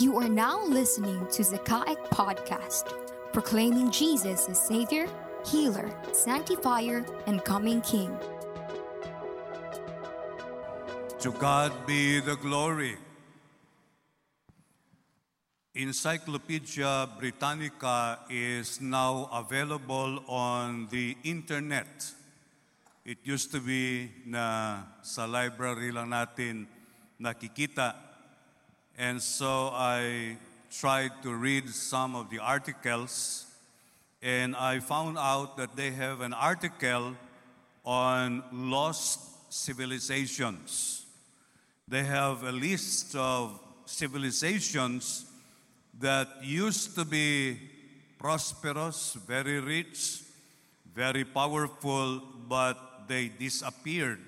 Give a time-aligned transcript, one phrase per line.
[0.00, 2.88] You are now listening to Zakaic Podcast,
[3.36, 5.04] proclaiming Jesus as Savior,
[5.44, 8.16] Healer, Sanctifier, and Coming King.
[11.20, 12.96] To God be the glory.
[15.74, 22.08] Encyclopedia Britannica is now available on the internet.
[23.04, 26.64] It used to be na sa library lang natin
[27.20, 28.09] nakikita
[28.98, 30.36] and so I
[30.70, 33.46] tried to read some of the articles,
[34.22, 37.16] and I found out that they have an article
[37.84, 41.06] on lost civilizations.
[41.88, 45.26] They have a list of civilizations
[45.98, 47.58] that used to be
[48.18, 50.20] prosperous, very rich,
[50.94, 54.20] very powerful, but they disappeared.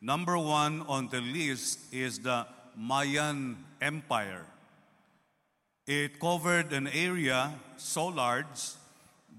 [0.00, 2.46] Number one on the list is the
[2.76, 4.46] Mayan Empire.
[5.86, 8.78] It covered an area so large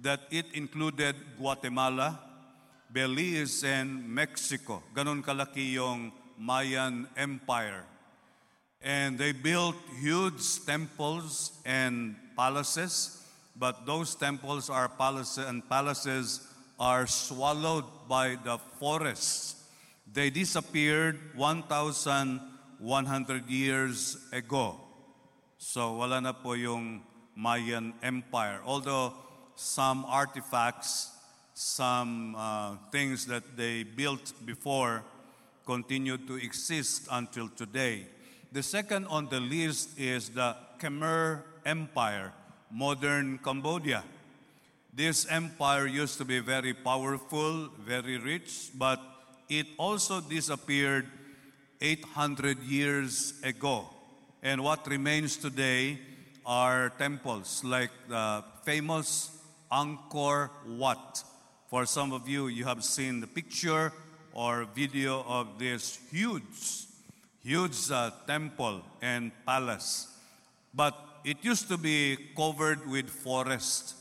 [0.01, 2.19] that it included Guatemala,
[2.91, 4.83] Belize, and Mexico.
[4.93, 7.85] Ganon kalaki yung Mayan Empire.
[8.81, 13.23] And they built huge temples and palaces,
[13.55, 16.45] but those temples are palaces and palaces
[16.79, 19.63] are swallowed by the forests.
[20.11, 22.52] They disappeared 1,000
[22.83, 24.75] 100 years ago.
[25.55, 26.99] So wala na po yung
[27.31, 28.59] Mayan Empire.
[28.67, 29.15] Although
[29.55, 31.15] some artifacts,
[31.55, 34.99] some uh, things that they built before
[35.63, 38.03] continue to exist until today.
[38.51, 42.35] The second on the list is the Khmer Empire,
[42.67, 44.03] modern Cambodia.
[44.91, 48.99] This empire used to be very powerful, very rich, but
[49.47, 51.07] it also disappeared
[51.81, 53.89] 800 years ago.
[54.41, 55.99] And what remains today
[56.45, 59.31] are temples like the famous
[59.71, 61.23] Angkor Wat.
[61.69, 63.91] For some of you, you have seen the picture
[64.33, 66.85] or video of this huge,
[67.41, 70.11] huge uh, temple and palace.
[70.73, 73.95] But it used to be covered with forest.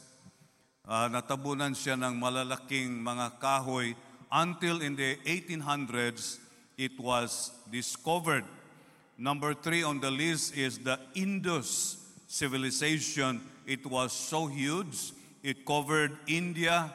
[0.82, 3.94] Uh, natabunan siya ng malalaking mga kahoy
[4.34, 6.41] until in the 1800s,
[6.78, 8.44] it was discovered.
[9.18, 13.40] Number three on the list is the Indus civilization.
[13.66, 15.12] It was so huge,
[15.42, 16.90] it covered India,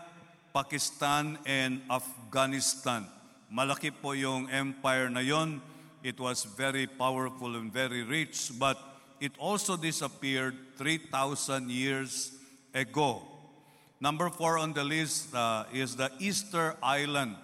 [0.54, 3.06] Pakistan, and Afghanistan.
[3.54, 5.62] Malaki po yung empire na yon.
[6.04, 8.76] It was very powerful and very rich, but
[9.20, 12.34] it also disappeared 3,000 years
[12.74, 13.22] ago.
[14.00, 17.36] Number four on the list uh, is the Easter Island.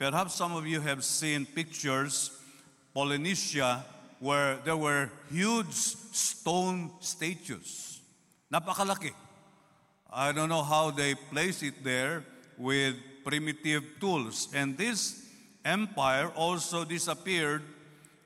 [0.00, 2.32] Perhaps some of you have seen pictures,
[2.96, 3.84] Polynesia,
[4.18, 8.00] where there were huge stone statues.
[8.48, 9.12] Napakalaki.
[10.10, 12.24] I don't know how they placed it there
[12.56, 12.96] with
[13.28, 14.48] primitive tools.
[14.54, 15.20] And this
[15.66, 17.60] empire also disappeared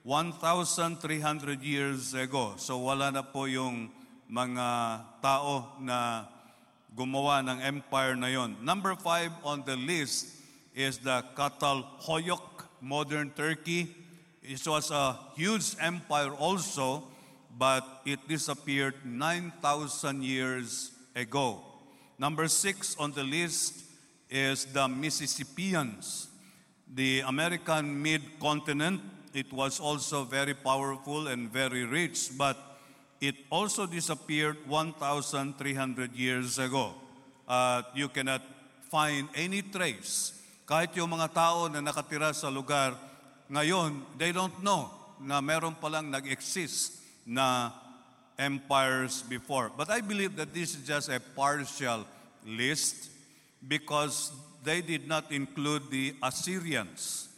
[0.04, 2.54] 1,300 years ago.
[2.54, 3.90] So wala na po yung
[4.30, 6.30] mga tao na
[6.94, 8.62] gumawa ng empire na yon.
[8.62, 10.43] Number five on the list
[10.74, 13.94] is the Catalhoyuk, modern Turkey.
[14.42, 17.04] It was a huge empire also,
[17.56, 21.62] but it disappeared 9,000 years ago.
[22.18, 23.84] Number six on the list
[24.28, 26.28] is the Mississippians.
[26.92, 29.00] The American mid-continent,
[29.32, 32.58] it was also very powerful and very rich, but
[33.20, 36.94] it also disappeared 1,300 years ago.
[37.46, 38.42] Uh, you cannot
[38.90, 42.96] find any trace Kahit yung mga tao na nakatira sa lugar,
[43.52, 44.88] ngayon, they don't know
[45.20, 47.68] na meron palang nag-exist na
[48.40, 49.68] empires before.
[49.76, 52.08] But I believe that this is just a partial
[52.48, 53.12] list
[53.60, 54.32] because
[54.64, 57.28] they did not include the Assyrians.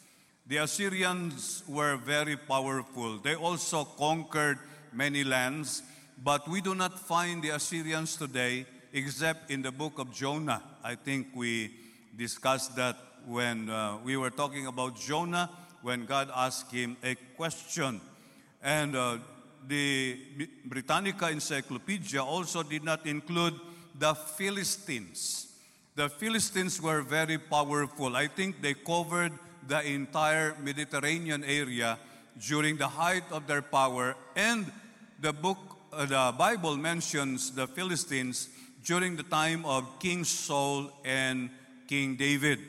[0.46, 3.18] The Assyrians were very powerful.
[3.18, 4.62] They also conquered
[4.94, 5.82] many lands,
[6.22, 10.62] but we do not find the Assyrians today except in the book of Jonah.
[10.84, 11.74] I think we
[12.16, 12.96] discussed that
[13.26, 15.50] when uh, we were talking about Jonah,
[15.82, 18.00] when God asked him a question.
[18.62, 19.18] And uh,
[19.66, 20.18] the
[20.64, 23.54] Britannica Encyclopedia also did not include
[23.98, 25.52] the Philistines.
[25.96, 28.16] The Philistines were very powerful.
[28.16, 29.32] I think they covered
[29.66, 31.98] the entire Mediterranean area
[32.46, 34.14] during the height of their power.
[34.36, 34.70] And
[35.20, 35.58] the book,
[35.92, 38.48] uh, the Bible mentions the Philistines
[38.84, 41.50] during the time of King Saul and
[41.88, 42.60] King David.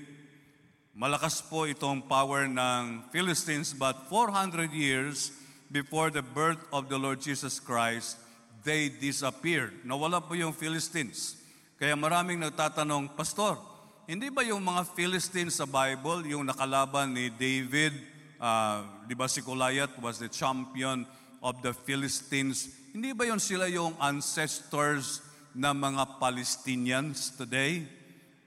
[0.97, 5.29] Malakas po itong power ng Philistines, but 400 years
[5.69, 8.17] before the birth of the Lord Jesus Christ,
[8.65, 9.77] they disappeared.
[9.85, 11.38] Nawala po yung Philistines.
[11.77, 13.61] Kaya maraming nagtatanong, Pastor,
[14.09, 17.94] hindi ba yung mga Philistines sa Bible, yung nakalaban ni David,
[18.41, 21.05] uh, di ba si Goliath was the champion
[21.45, 25.21] of the Philistines, hindi ba yun sila yung ancestors
[25.53, 27.85] ng mga Palestinians today?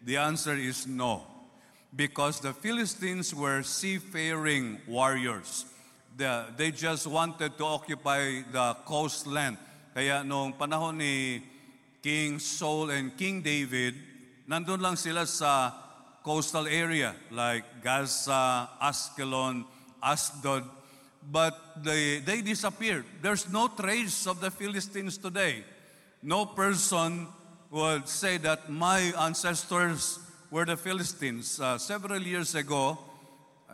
[0.02, 1.30] The answer is no.
[1.94, 5.66] Because the Philistines were seafaring warriors.
[6.16, 9.58] The, they just wanted to occupy the coastland.
[9.94, 11.42] Kaya noong panahon ni
[12.02, 13.94] King Saul and King David,
[14.48, 15.74] nandun lang sila sa
[16.22, 19.64] coastal area like Gaza, Askelon,
[20.02, 20.64] Asdod,
[21.30, 23.04] but they, they disappeared.
[23.20, 25.64] There's no trace of the Philistines today.
[26.22, 27.28] No person
[27.70, 30.18] would say that my ancestors
[30.50, 31.60] were the Philistines.
[31.60, 32.98] Uh, several years ago,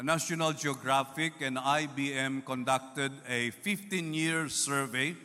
[0.02, 5.16] National Geographic and IBM conducted a 15 year survey.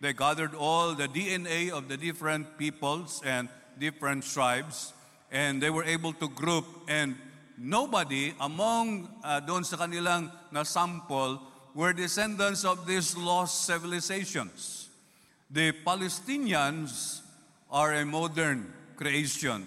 [0.00, 3.48] They gathered all the DNA of the different peoples and
[3.78, 4.92] different tribes,
[5.32, 7.16] and they were able to group, and
[7.58, 11.42] nobody among uh, doon sa kanilang na sample
[11.74, 14.88] were descendants of these lost civilizations.
[15.50, 17.20] The Palestinians
[17.70, 19.66] are a modern creation.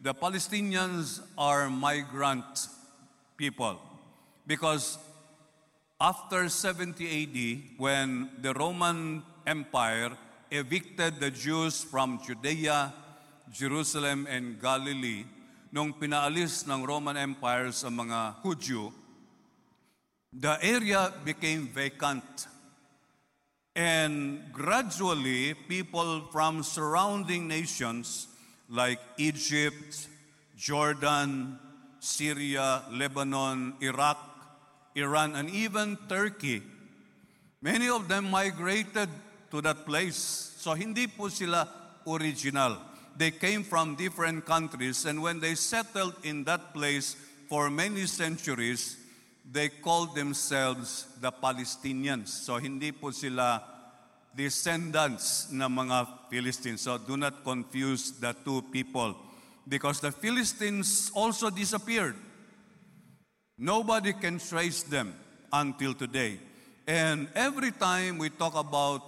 [0.00, 2.72] The Palestinians are migrant
[3.36, 3.76] people
[4.46, 4.96] because
[6.00, 7.38] after 70 AD,
[7.76, 10.16] when the Roman Empire
[10.50, 12.94] evicted the Jews from Judea,
[13.52, 15.28] Jerusalem, and Galilee,
[15.68, 18.96] nung pinaalis ng Roman Empire sa mga Hudyo,
[20.32, 22.48] the area became vacant.
[23.76, 28.29] And gradually, people from surrounding nations
[28.70, 30.06] like Egypt,
[30.56, 31.58] Jordan,
[31.98, 34.18] Syria, Lebanon, Iraq,
[34.94, 36.62] Iran, and even Turkey,
[37.60, 39.08] many of them migrated
[39.50, 40.54] to that place.
[40.56, 41.68] So hindi po sila
[42.06, 42.78] original.
[43.16, 47.16] They came from different countries, and when they settled in that place
[47.50, 48.96] for many centuries,
[49.50, 52.28] they called themselves the Palestinians.
[52.28, 53.60] So hindi po sila
[54.34, 56.82] descendants ng mga Philistines.
[56.82, 59.16] So do not confuse the two people
[59.66, 62.16] because the Philistines also disappeared.
[63.58, 65.14] Nobody can trace them
[65.52, 66.40] until today.
[66.86, 69.02] And every time we talk about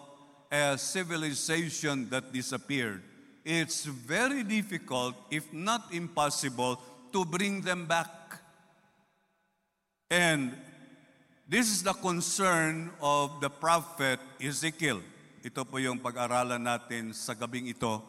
[0.52, 3.02] a civilization that disappeared,
[3.44, 6.78] it's very difficult, if not impossible,
[7.12, 8.10] to bring them back.
[10.10, 10.52] And
[11.48, 15.02] this is the concern of the prophet Ezekiel.
[15.42, 18.02] Ito po yung pag-aralan natin sa gabing ito.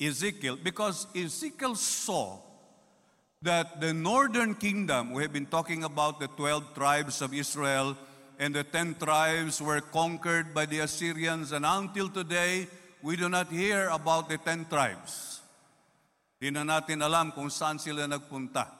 [0.00, 2.40] Ezekiel, because Ezekiel saw
[3.44, 7.96] that the northern kingdom, we have been talking about the 12 tribes of Israel,
[8.40, 12.68] and the 10 tribes were conquered by the Assyrians, and until today,
[13.02, 15.40] we do not hear about the 10 tribes.
[16.40, 18.79] Di na natin alam kung saan sila nagpunta.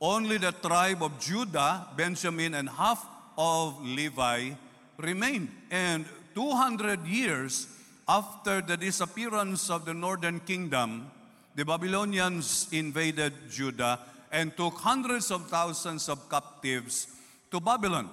[0.00, 3.04] Only the tribe of Judah, Benjamin, and half
[3.36, 4.50] of Levi
[4.96, 5.48] remained.
[5.70, 7.66] And 200 years
[8.06, 11.10] after the disappearance of the northern kingdom,
[11.56, 13.98] the Babylonians invaded Judah
[14.30, 17.08] and took hundreds of thousands of captives
[17.50, 18.08] to Babylon.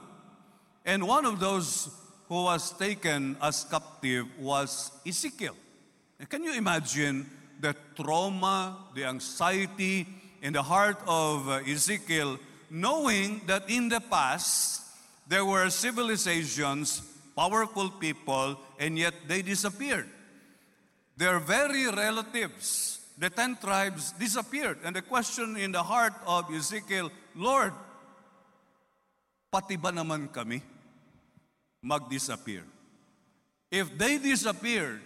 [0.85, 1.89] And one of those
[2.27, 5.55] who was taken as captive was Ezekiel.
[6.29, 10.07] can you imagine the trauma, the anxiety
[10.45, 12.37] in the heart of uh, Ezekiel,
[12.69, 14.85] knowing that in the past
[15.25, 17.02] there were civilizations,
[17.35, 20.06] powerful people, and yet they disappeared.
[21.18, 24.78] Their very relatives, the ten tribes, disappeared.
[24.85, 27.73] And the question in the heart of Ezekiel, Lord,
[29.49, 30.61] pati ba naman kami
[31.81, 32.61] mag-disappear?
[33.71, 35.02] If they disappeared,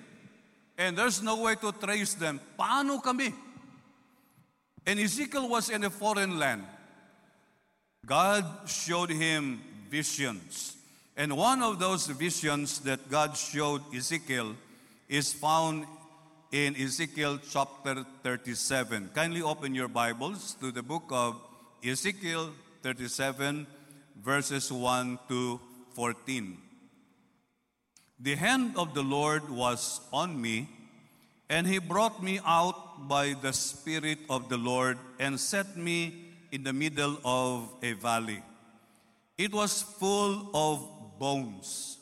[0.78, 3.32] and there's no way to trace them, paano kami?
[4.86, 6.64] And Ezekiel was in a foreign land.
[8.06, 10.76] God showed him visions.
[11.16, 14.56] And one of those visions that God showed Ezekiel
[15.08, 15.86] is found
[16.52, 19.12] in Ezekiel chapter 37.
[19.14, 21.40] Kindly open your Bibles to the book of
[21.84, 23.68] Ezekiel 37,
[24.24, 25.60] verses 1 to
[25.94, 26.58] 14.
[28.20, 30.68] The hand of the Lord was on me,
[31.50, 36.64] and he brought me out by the Spirit of the Lord and set me in
[36.64, 38.44] the middle of a valley.
[39.38, 40.88] It was full of
[41.18, 41.98] bones.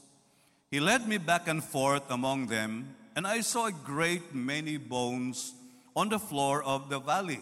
[0.69, 5.53] He led me back and forth among them, and I saw a great many bones
[5.95, 7.41] on the floor of the valley,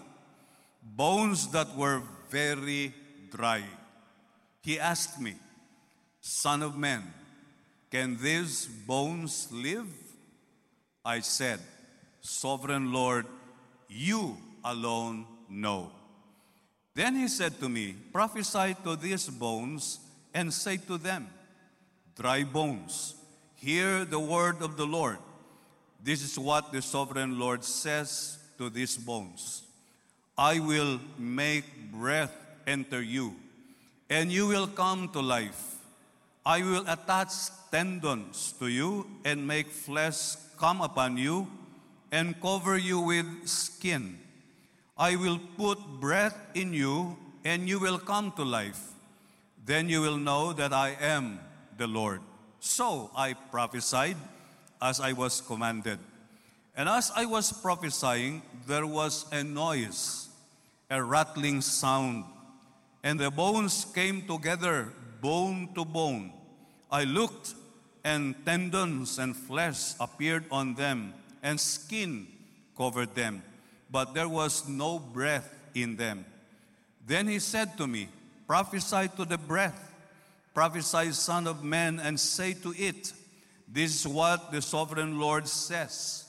[0.83, 2.93] bones that were very
[3.31, 3.63] dry.
[4.61, 5.35] He asked me,
[6.21, 7.03] Son of man,
[7.91, 9.87] Can these bones live?
[11.03, 11.59] I said,
[12.25, 13.27] Sovereign Lord,
[13.87, 15.91] you alone know.
[16.95, 19.99] Then he said to me, Prophesy to these bones
[20.33, 21.27] and say to them,
[22.17, 23.13] Dry bones,
[23.55, 25.19] hear the word of the Lord.
[26.03, 29.61] This is what the sovereign Lord says to these bones
[30.35, 33.35] I will make breath enter you,
[34.09, 35.75] and you will come to life.
[36.43, 37.29] I will attach
[37.69, 41.47] tendons to you and make flesh come upon you
[42.15, 44.17] and cover you with skin.
[44.97, 48.79] I will put breath in you, and you will come to life.
[49.65, 51.41] Then you will know that I am
[51.77, 52.21] the Lord.
[52.61, 54.15] So I prophesied
[54.81, 55.99] as I was commanded.
[56.77, 60.29] And as I was prophesying, there was a noise,
[60.89, 62.23] a rattling sound,
[63.03, 66.31] and the bones came together, bone to bone.
[66.89, 67.55] I looked,
[68.05, 71.13] and tendons and flesh appeared on them,
[71.45, 72.27] and skin
[72.75, 73.41] covered them
[73.95, 76.25] but there was no breath in them.
[77.07, 78.09] Then he said to me,
[78.47, 79.93] Prophesy to the breath,
[80.53, 83.13] prophesy, Son of Man, and say to it,
[83.67, 86.25] This is what the sovereign Lord says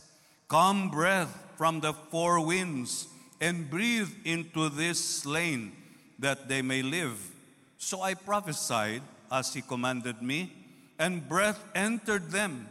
[0.48, 3.08] Come, breath from the four winds,
[3.40, 5.72] and breathe into this slain,
[6.18, 7.18] that they may live.
[7.78, 10.52] So I prophesied as he commanded me,
[10.98, 12.68] and breath entered them,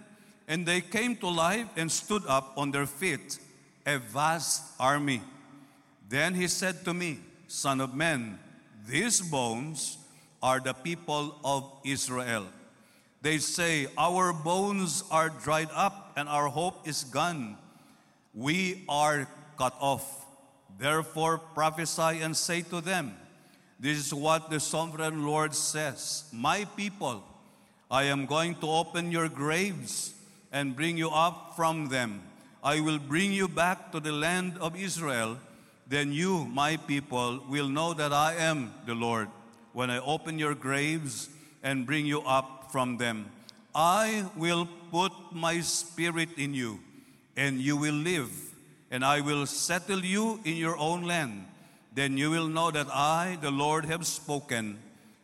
[0.47, 3.39] and they came to life and stood up on their feet
[3.85, 5.21] a vast army.
[6.09, 8.39] Then he said to me, Son of man,
[8.87, 9.97] these bones
[10.41, 12.45] are the people of Israel.
[13.21, 17.57] They say, Our bones are dried up and our hope is gone.
[18.33, 20.25] We are cut off.
[20.77, 23.15] Therefore prophesy and say to them,
[23.79, 27.23] This is what the sovereign Lord says My people,
[27.89, 30.13] I am going to open your graves
[30.55, 32.23] and bring you up from them
[32.65, 35.37] I will bring you back to the land of Israel.
[35.87, 39.29] Then you, my people, will know that I am the Lord
[39.71, 41.29] when I open your graves
[41.61, 43.29] and bring you up from them.
[43.75, 46.79] I will put my spirit in you,
[47.37, 48.33] and you will live,
[48.89, 51.45] and I will settle you in your own land.
[51.93, 54.79] Then you will know that I, the Lord, have spoken,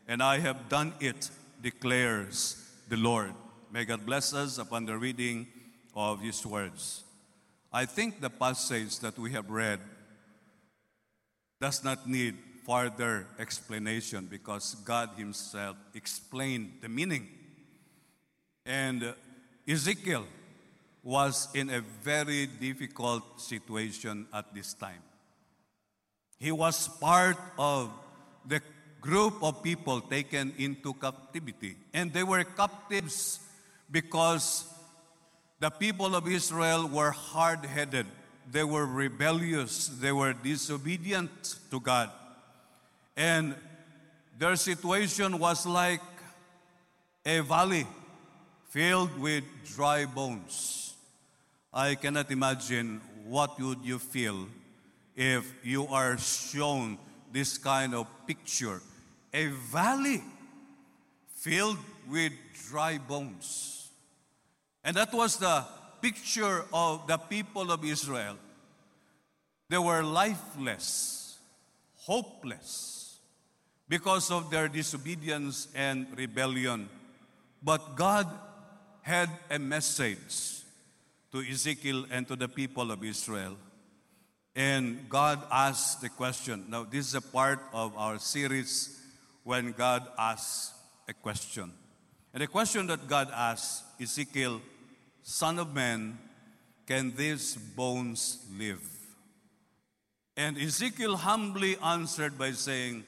[0.08, 1.32] and I have done it,
[1.64, 3.34] declares the Lord.
[3.74, 5.48] May God bless us upon the reading
[5.96, 7.06] of His words.
[7.72, 9.80] I think the passage that we have read
[11.62, 12.36] does not need
[12.66, 17.30] further explanation because God Himself explained the meaning.
[18.66, 19.13] And
[19.66, 20.25] Ezekiel
[21.01, 25.01] was in a very difficult situation at this time.
[26.40, 27.90] He was part of
[28.46, 28.60] the
[29.00, 33.40] group of people taken into captivity, and they were captives
[33.92, 34.66] because
[35.60, 38.08] the people of Israel were hard headed,
[38.52, 42.10] they were rebellious, they were disobedient to God.
[43.16, 43.56] And
[44.40, 46.02] their situation was like
[47.26, 47.86] a valley
[48.70, 49.44] filled with
[49.76, 50.96] dry bones.
[51.74, 54.48] I cannot imagine what would you feel
[55.16, 56.98] if you are shown
[57.32, 58.82] this kind of picture.
[59.34, 60.24] A valley
[61.36, 61.78] filled
[62.10, 62.34] with
[62.70, 63.81] dry bones.
[64.84, 65.66] And that was the
[66.02, 68.38] picture of the people of Israel.
[69.70, 71.38] They were lifeless,
[71.96, 73.20] hopeless,
[73.88, 76.90] because of their disobedience and rebellion.
[77.62, 78.28] But God
[79.02, 80.62] had a message
[81.32, 83.56] to Ezekiel and to the people of Israel.
[84.56, 86.66] And God asked the question.
[86.68, 89.00] Now, this is a part of our series
[89.44, 90.74] when God asks
[91.08, 91.72] a question.
[92.34, 94.62] And the question that God asked Ezekiel
[95.24, 96.18] Son of man,
[96.88, 98.82] can these bones live?
[100.36, 103.04] And Ezekiel humbly answered by saying,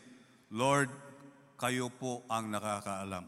[0.51, 0.89] Lord,
[1.57, 3.25] kayo po ang nakakaalam.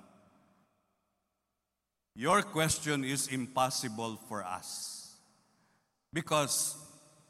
[2.16, 5.12] Your question is impossible for us
[6.14, 6.76] because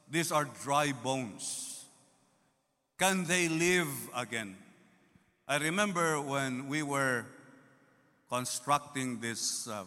[0.10, 1.86] these are dry bones.
[3.00, 4.56] Can they live again?
[5.48, 7.26] I remember when we were
[8.30, 9.86] constructing this uh,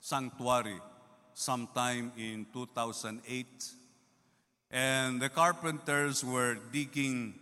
[0.00, 0.78] sanctuary,
[1.38, 3.46] sometime in 2008.
[4.72, 7.34] And the carpenters were digging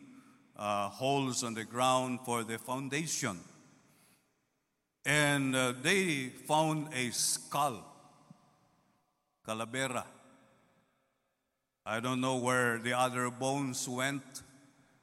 [0.55, 3.41] uh, holes on the ground for the foundation.
[5.07, 7.83] And uh, they found a skull,
[9.49, 10.05] calavera.
[11.87, 14.43] I don't know where the other bones went,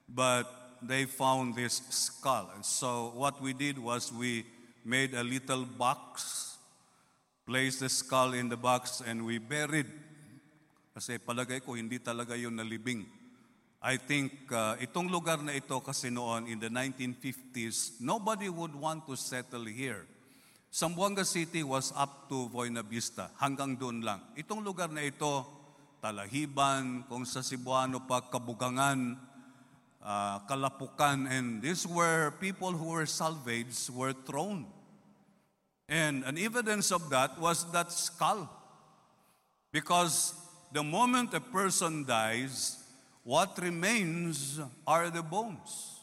[0.07, 2.51] but they found this skull.
[2.53, 4.45] And so what we did was we
[4.85, 6.52] made a little box
[7.43, 9.87] placed the skull in the box and we buried.
[10.93, 13.03] Kasi palagay ko hindi talaga yun nalibing.
[13.83, 19.03] I think uh, itong lugar na ito kasi noon in the 1950s, nobody would want
[19.03, 20.07] to settle here.
[20.73, 24.23] Zamboanga City was up to Buena Vista, hanggang doon lang.
[24.33, 25.45] Itong lugar na ito,
[26.03, 29.15] Talahiban, kung sa Cebuano pa, Kabugangan,
[30.03, 34.67] uh, Kalapukan, and these were people who were salvaged, were thrown.
[35.93, 38.49] And an evidence of that was that skull.
[39.71, 40.33] Because
[40.73, 42.81] the moment a person dies,
[43.21, 46.01] what remains are the bones.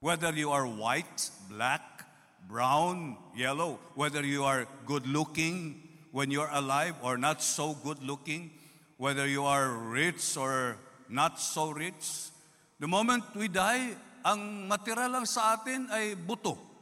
[0.00, 2.02] Whether you are white, black,
[2.48, 8.50] brown, yellow, whether you are good looking when you're alive or not so good looking,
[8.96, 10.76] whether you are rich or
[11.08, 12.34] not so rich,
[12.80, 13.94] the moment we die,
[14.26, 16.73] ang matira lang sa atin ay buto.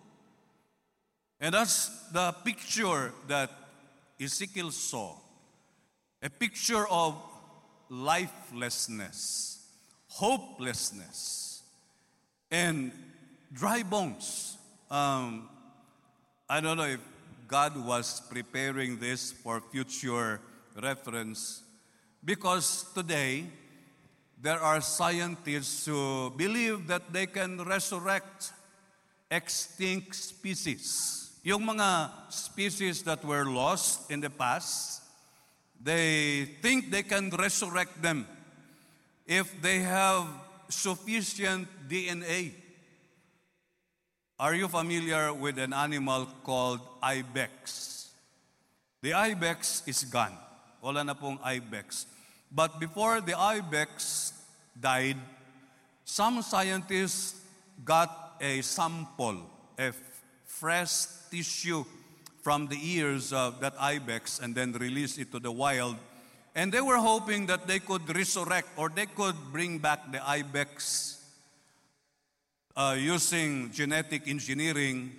[1.42, 3.50] And that's the picture that
[4.20, 5.16] Ezekiel saw.
[6.22, 7.16] A picture of
[7.90, 9.58] lifelessness,
[10.06, 11.64] hopelessness,
[12.48, 12.92] and
[13.52, 14.56] dry bones.
[14.88, 15.48] Um,
[16.48, 17.00] I don't know if
[17.48, 20.40] God was preparing this for future
[20.80, 21.64] reference
[22.24, 23.46] because today
[24.40, 28.52] there are scientists who believe that they can resurrect
[29.28, 31.31] extinct species.
[31.42, 35.02] Yung mga species that were lost in the past,
[35.82, 38.26] they think they can resurrect them
[39.26, 40.30] if they have
[40.70, 42.54] sufficient DNA.
[44.38, 48.10] Are you familiar with an animal called ibex?
[49.02, 50.38] The ibex is gone.
[50.78, 52.06] Wala na pong ibex.
[52.50, 54.30] But before the ibex
[54.78, 55.18] died,
[56.04, 57.42] some scientists
[57.84, 59.42] got a sample,
[59.78, 59.90] a
[60.52, 61.84] fresh tissue
[62.42, 65.96] from the ears of that ibex and then release it to the wild.
[66.54, 71.18] And they were hoping that they could resurrect or they could bring back the ibex
[72.76, 75.12] uh, using genetic engineering.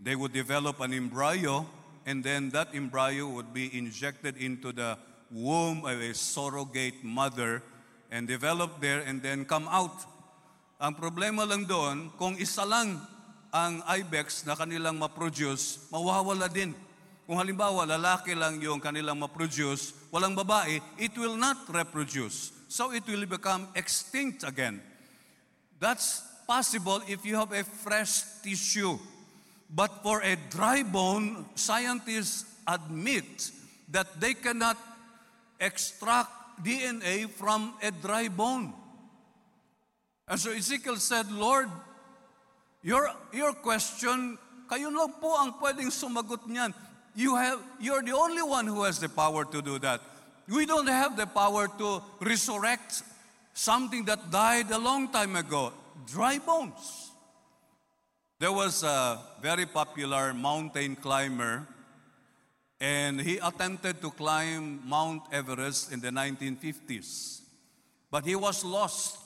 [0.00, 1.66] They would develop an embryo,
[2.06, 4.98] and then that embryo would be injected into the
[5.30, 7.62] womb of a surrogate mother
[8.10, 10.04] and develop there and then come out.
[10.80, 13.02] Ang problema lang doon, kung isa lang
[13.52, 16.76] ang ibex na kanilang ma-produce, mawawala din.
[17.28, 22.52] Kung halimbawa, lalaki lang yung kanilang ma-produce, walang babae, it will not reproduce.
[22.68, 24.80] So it will become extinct again.
[25.80, 28.96] That's possible if you have a fresh tissue.
[29.68, 33.52] But for a dry bone, scientists admit
[33.92, 34.76] that they cannot
[35.60, 36.32] extract
[36.64, 38.72] DNA from a dry bone.
[40.28, 41.68] And so Ezekiel said, Lord,
[42.82, 44.38] Your, your question,
[44.70, 46.70] kayo lang po ang pwedeng sumagot niyan.
[47.18, 49.98] You have, you're the only one who has the power to do that.
[50.46, 53.02] We don't have the power to resurrect
[53.52, 55.72] something that died a long time ago.
[56.06, 57.10] Dry bones.
[58.38, 61.66] There was a very popular mountain climber,
[62.78, 67.40] and he attempted to climb Mount Everest in the 1950s.
[68.12, 69.18] But he was lost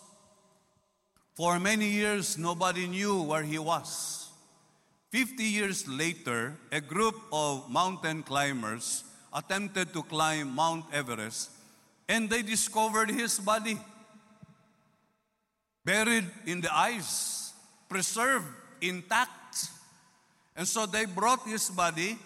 [1.34, 4.28] for many years, nobody knew where he was.
[5.10, 11.50] 50 years later, a group of mountain climbers attempted to climb Mount Everest
[12.08, 13.78] and they discovered his body
[15.84, 17.52] buried in the ice,
[17.88, 18.46] preserved
[18.80, 19.68] intact.
[20.56, 22.18] And so they brought his body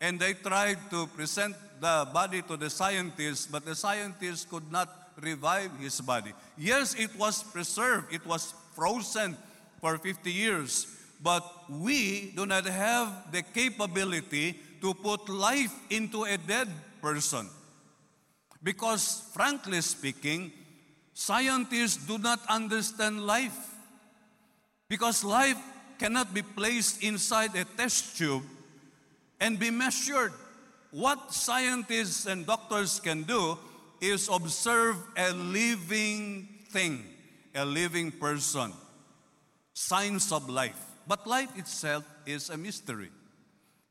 [0.00, 5.03] and they tried to present the body to the scientists, but the scientists could not
[5.20, 6.32] revive his body.
[6.56, 9.36] Yes, it was preserved, it was frozen
[9.80, 10.86] for 50 years,
[11.22, 16.68] but we do not have the capability to put life into a dead
[17.00, 17.48] person.
[18.62, 20.52] Because, frankly speaking,
[21.12, 23.74] scientists do not understand life.
[24.88, 25.58] Because life
[25.98, 28.42] cannot be placed inside a test tube
[29.40, 30.32] and be measured.
[30.90, 33.58] What scientists and doctors can do
[34.00, 37.04] is observe a living thing,
[37.54, 38.72] a living person,
[39.72, 40.80] signs of life.
[41.06, 43.10] But life itself is a mystery.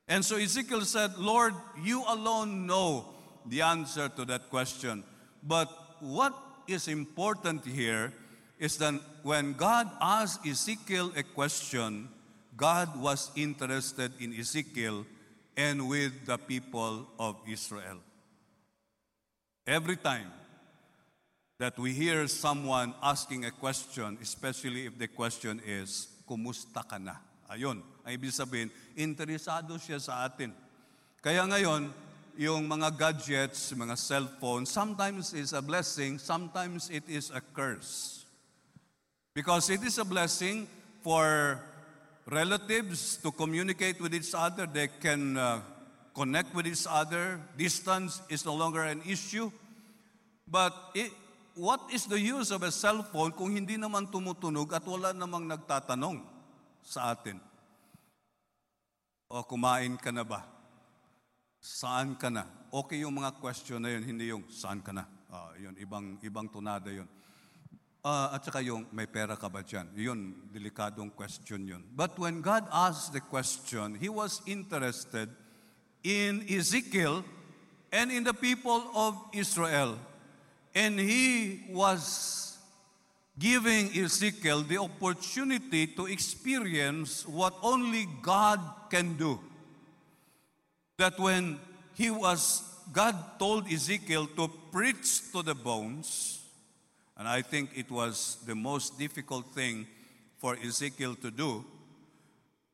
[0.08, 3.06] And so Ezekiel said, Lord, you alone know
[3.46, 5.04] the answer to that question.
[5.42, 6.34] But what
[6.68, 8.14] is important here
[8.60, 12.10] is that when God asked Ezekiel a question,
[12.56, 15.06] God was interested in Ezekiel
[15.58, 17.98] and with the people of Israel.
[19.64, 20.28] Every time
[21.58, 27.16] that we hear someone asking a question, especially if the question is, kumusta ka na?
[27.48, 28.68] Ayun, ang ibig sabihin,
[29.00, 30.52] interesado siya sa atin.
[31.24, 31.88] Kaya ngayon,
[32.36, 38.28] yung mga gadgets, mga cellphone, sometimes is a blessing, sometimes it is a curse.
[39.32, 40.68] Because it is a blessing
[41.00, 41.56] for
[42.28, 44.68] relatives to communicate with each other.
[44.68, 45.64] They can uh,
[46.14, 47.42] connect with each other.
[47.58, 49.52] Distance is no longer an issue.
[50.48, 51.12] But it,
[51.58, 55.50] what is the use of a cell phone kung hindi naman tumutunog at wala namang
[55.50, 56.22] nagtatanong
[56.86, 57.42] sa atin?
[59.34, 60.46] O kumain ka na ba?
[61.58, 62.46] Saan ka na?
[62.70, 65.10] Okay yung mga question na yun, hindi yung saan ka na.
[65.34, 67.10] Uh, yun, ibang, ibang tunada yun.
[68.04, 69.88] Uh, at saka yung may pera ka ba dyan?
[69.96, 71.82] Yun, delikadong question yun.
[71.96, 75.32] But when God asked the question, He was interested
[76.04, 77.24] in Ezekiel
[77.92, 79.98] and in the people of Israel.
[80.76, 82.44] And He was
[83.38, 89.40] giving Ezekiel the opportunity to experience what only God can do.
[90.98, 91.60] That when
[91.96, 92.62] he was,
[92.92, 96.42] God told Ezekiel to preach to the bones,
[97.18, 99.88] and I think it was the most difficult thing
[100.38, 101.66] for Ezekiel to do.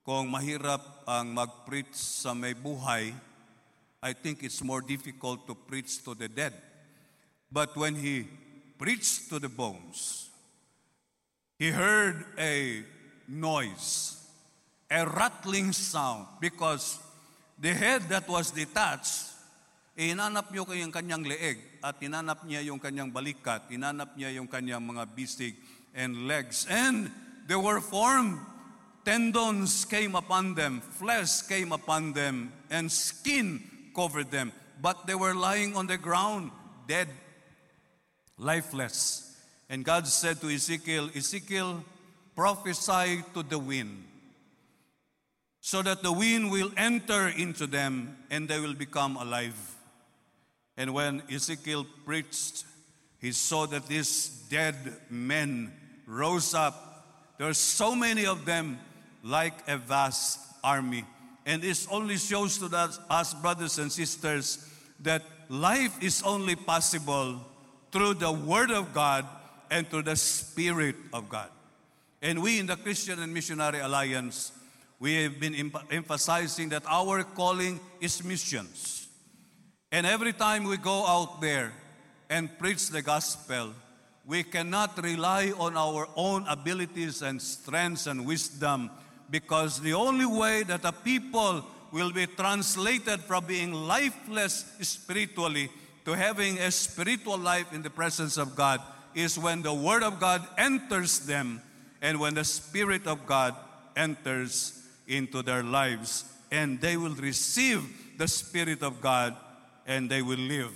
[0.03, 3.13] Kung mahirap ang mag-preach sa may buhay,
[3.99, 6.55] I think it's more difficult to preach to the dead.
[7.51, 8.25] But when he
[8.79, 10.31] preached to the bones,
[11.59, 12.83] he heard a
[13.27, 14.15] noise,
[14.88, 16.97] a rattling sound, because
[17.59, 19.29] the head that was detached
[19.99, 24.79] inanap niyo kayong kanyang leeg at inanap niya yung kanyang balikat, inanap niya yung kanyang
[24.79, 25.59] mga bisig
[25.91, 26.63] and legs.
[26.71, 27.12] And
[27.51, 28.39] they were formed.
[29.05, 33.62] Tendons came upon them, flesh came upon them, and skin
[33.95, 34.51] covered them.
[34.81, 36.51] But they were lying on the ground,
[36.88, 37.07] dead,
[38.38, 39.38] lifeless.
[39.69, 41.83] And God said to Ezekiel, Ezekiel,
[42.35, 44.05] prophesy to the wind
[45.62, 49.75] so that the wind will enter into them and they will become alive.
[50.77, 52.65] And when Ezekiel preached,
[53.19, 54.75] he saw that these dead
[55.09, 55.73] men
[56.07, 57.35] rose up.
[57.38, 58.79] There are so many of them,
[59.23, 61.05] like a vast army.
[61.45, 64.65] And this only shows to us, brothers and sisters,
[65.01, 67.39] that life is only possible
[67.91, 69.25] through the Word of God
[69.71, 71.49] and through the Spirit of God.
[72.21, 74.51] And we in the Christian and Missionary Alliance,
[74.99, 79.08] we have been emphasizing that our calling is missions.
[79.91, 81.71] And every time we go out there
[82.29, 83.73] and preach the gospel,
[84.25, 88.91] we cannot rely on our own abilities and strengths and wisdom
[89.29, 95.69] because the only way that a people will be translated from being lifeless spiritually
[96.05, 98.81] to having a spiritual life in the presence of God
[99.15, 101.61] is when the Word of God enters them
[102.01, 103.55] and when the Spirit of God
[103.95, 107.83] enters into their lives and they will receive
[108.17, 109.35] the Spirit of God
[109.85, 110.73] and they will live.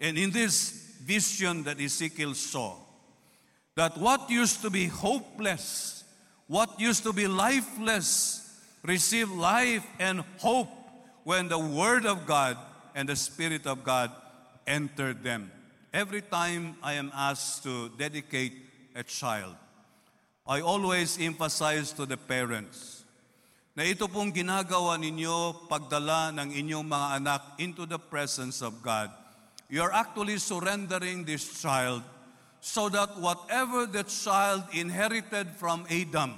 [0.00, 2.76] And in this vision that Ezekiel saw,
[3.74, 5.99] that what used to be hopeless,
[6.50, 8.42] what used to be lifeless,
[8.82, 10.66] receive life and hope
[11.22, 12.58] when the Word of God
[12.92, 14.10] and the Spirit of God
[14.66, 15.52] entered them.
[15.94, 18.52] Every time I am asked to dedicate
[18.96, 19.54] a child,
[20.44, 23.06] I always emphasize to the parents
[23.78, 29.14] na ito pong ginagawa ninyo pagdala ng inyong mga anak into the presence of God.
[29.70, 32.02] You are actually surrendering this child
[32.60, 36.36] so that whatever the child inherited from Adam,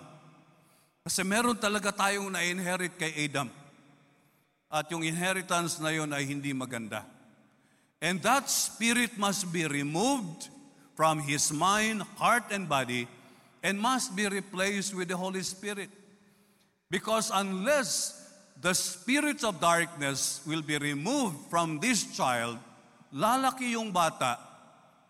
[1.03, 3.51] kasi meron talaga tayong na-inherit kay Adam.
[4.73, 7.03] At yung inheritance na yun ay hindi maganda.
[8.01, 10.49] And that spirit must be removed
[10.95, 13.07] from his mind, heart, and body
[13.63, 15.91] and must be replaced with the Holy Spirit.
[16.91, 18.19] Because unless
[18.61, 22.59] the spirits of darkness will be removed from this child,
[23.15, 24.39] lalaki yung bata.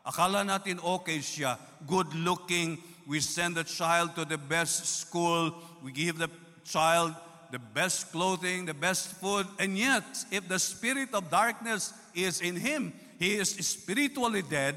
[0.06, 2.78] Akala natin okay siya, good looking.
[3.06, 5.54] We send the child to the best school.
[5.82, 6.30] We give the
[6.64, 7.14] child
[7.50, 9.46] the best clothing, the best food.
[9.58, 14.74] And yet, if the spirit of darkness is in him, he is spiritually dead.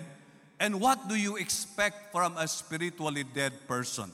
[0.60, 4.12] And what do you expect from a spiritually dead person?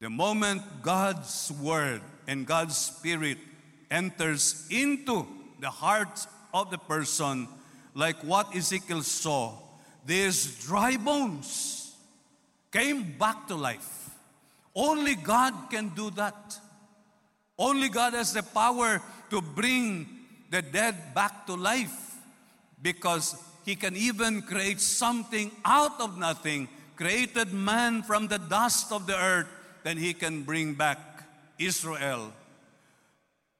[0.00, 3.38] The moment God's Word and God's Spirit
[3.90, 5.26] enters into
[5.60, 7.48] the heart of the person,
[7.94, 9.54] like what Ezekiel saw,
[10.04, 11.94] these dry bones
[12.70, 14.10] came back to life.
[14.74, 16.58] Only God can do that.
[17.58, 20.06] Only God has the power to bring
[20.50, 22.16] the dead back to life
[22.82, 29.06] because He can even create something out of nothing, created man from the dust of
[29.06, 29.48] the earth
[29.84, 30.98] then he can bring back
[31.58, 32.32] Israel.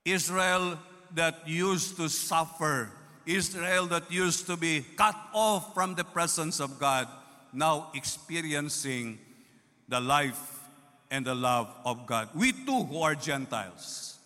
[0.04, 0.78] Israel
[1.14, 2.90] that used to suffer,
[3.26, 7.08] Israel that used to be cut off from the presence of God,
[7.52, 9.18] now experiencing
[9.88, 10.60] the life
[11.10, 12.28] and the love of God.
[12.34, 14.18] We too, who are Gentiles,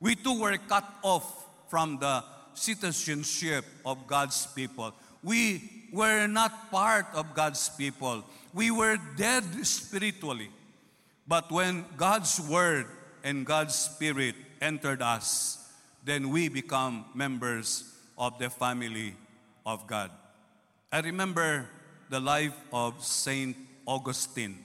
[0.00, 2.24] we too were cut off from the
[2.54, 4.94] citizenship of God's people.
[5.22, 8.24] We were not part of God's people.
[8.52, 10.50] We were dead spiritually.
[11.26, 12.86] But when God's word
[13.22, 15.58] and God's spirit entered us,
[16.04, 17.84] then we become members
[18.18, 19.14] of the family
[19.64, 20.10] of God.
[20.92, 21.68] I remember
[22.10, 24.64] the life of Saint Augustine,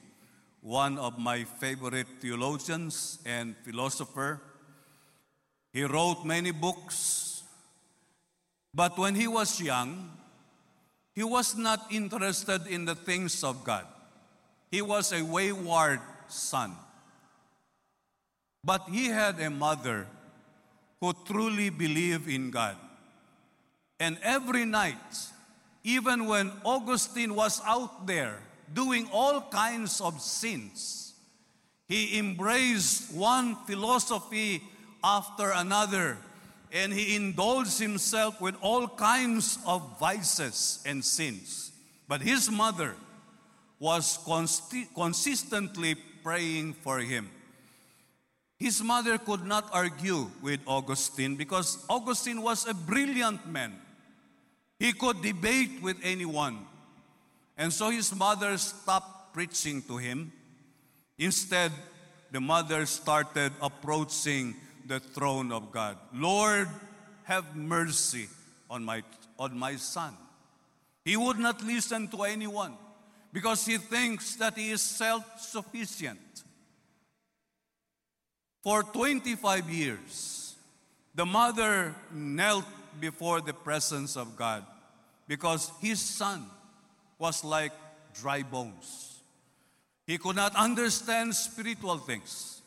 [0.62, 4.42] one of my favorite theologians and philosopher.
[5.72, 7.44] He wrote many books,
[8.74, 10.10] but when he was young,
[11.14, 13.86] he was not interested in the things of God.
[14.72, 16.74] He was a wayward son.
[18.64, 20.08] But he had a mother
[21.00, 22.78] who truly believed in God.
[24.00, 24.96] And every night,
[25.84, 28.40] even when Augustine was out there
[28.74, 31.14] doing all kinds of sins,
[31.88, 34.64] he embraced one philosophy
[35.04, 36.18] after another
[36.74, 41.72] and he indulged himself with all kinds of vices and sins.
[42.08, 42.96] But his mother
[43.80, 44.18] was
[44.96, 47.30] consistently praying for him.
[48.58, 53.74] His mother could not argue with Augustine because Augustine was a brilliant man.
[54.84, 56.60] He could debate with anyone.
[57.58, 60.34] And so his mother stopped preaching to him.
[61.18, 61.72] Instead,
[62.34, 64.54] the mother started approaching
[64.86, 65.96] the throne of God.
[66.14, 66.68] Lord,
[67.24, 68.28] have mercy
[68.70, 69.04] on my,
[69.40, 70.18] on my son.
[71.06, 72.74] He would not listen to anyone
[73.32, 76.44] because he thinks that he is self sufficient.
[78.62, 80.56] For 25 years,
[81.16, 82.66] the mother knelt
[83.00, 84.66] before the presence of God
[85.34, 86.46] because his son
[87.18, 87.72] was like
[88.14, 89.18] dry bones.
[90.06, 92.62] He could not understand spiritual things.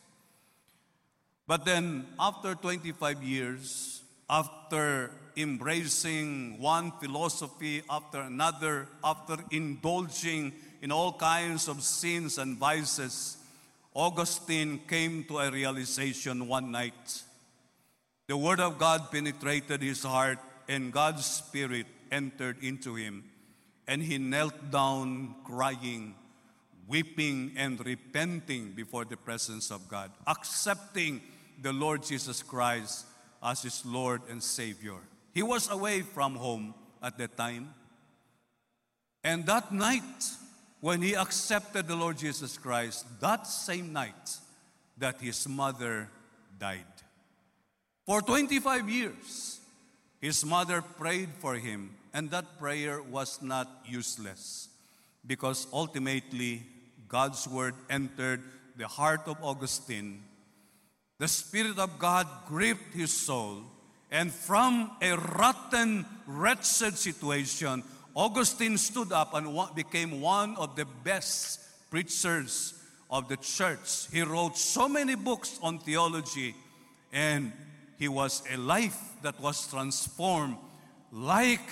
[1.47, 10.51] But then, after 25 years, after embracing one philosophy after another, after indulging
[10.81, 13.37] in all kinds of sins and vices,
[13.93, 17.23] Augustine came to a realization one night.
[18.27, 23.23] The Word of God penetrated his heart, and God's Spirit entered into him.
[23.87, 26.15] And he knelt down, crying,
[26.87, 31.21] weeping, and repenting before the presence of God, accepting
[31.61, 33.05] the Lord Jesus Christ
[33.41, 34.97] as his Lord and Savior.
[35.33, 37.73] He was away from home at that time.
[39.23, 40.31] And that night,
[40.81, 44.37] when he accepted the Lord Jesus Christ, that same night
[44.97, 46.09] that his mother
[46.59, 46.85] died.
[48.05, 49.56] For 25 years,
[50.21, 54.69] his mother prayed for him, and that prayer was not useless
[55.25, 56.63] because ultimately
[57.07, 58.41] God's word entered
[58.75, 60.23] the heart of Augustine
[61.19, 63.63] the Spirit of God gripped his soul,
[64.11, 71.59] and from a rotten, wretched situation, Augustine stood up and became one of the best
[71.89, 72.75] preachers
[73.09, 74.07] of the church.
[74.11, 76.55] He wrote so many books on theology,
[77.11, 77.51] and
[77.97, 80.57] he was a life that was transformed
[81.11, 81.65] like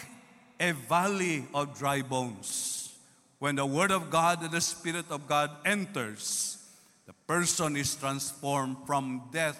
[0.59, 2.93] a valley of dry bones.
[3.39, 6.57] When the Word of God and the Spirit of God enters,
[7.05, 9.59] the person is transformed from death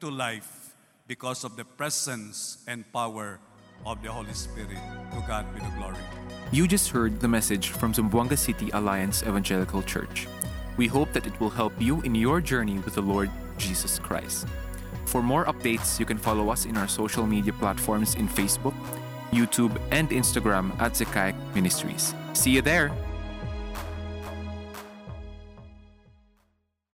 [0.00, 0.74] to life
[1.06, 3.38] because of the presence and power
[3.84, 4.78] of the Holy Spirit.
[5.12, 5.96] To God be the glory.
[6.50, 10.26] You just heard the message from Zamboanga City Alliance Evangelical Church.
[10.76, 14.46] We hope that it will help you in your journey with the Lord Jesus Christ.
[15.16, 18.74] For more updates, you can follow us in our social media platforms in Facebook,
[19.32, 22.14] YouTube, and Instagram at Zechariah Ministries.
[22.34, 22.92] See you there!